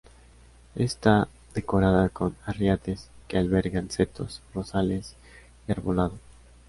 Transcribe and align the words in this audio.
Está 0.73 1.27
decorada 1.53 2.09
con 2.09 2.35
arriates 2.47 3.11
que 3.27 3.37
albergan 3.37 3.91
setos, 3.91 4.41
rosales 4.51 5.15
y 5.67 5.73
arbolado. 5.73 6.15